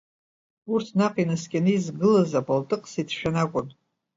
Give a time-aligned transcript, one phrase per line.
[0.73, 3.67] Урҭ наҟ инаскьаны изгылаз, апалтыҟса ицәшәаны акәын.